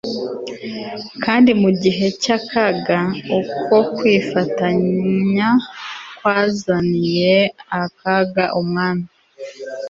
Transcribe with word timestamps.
kandi 1.23 1.51
mu 1.61 1.69
gihe 1.81 2.05
cyakaga 2.23 2.99
uko 3.39 3.75
kwifatanya 3.95 5.49
kwazaniye 6.17 7.35
akaga 7.83 8.45
umwami 8.61 9.05